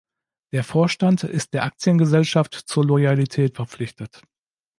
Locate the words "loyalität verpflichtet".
2.83-4.23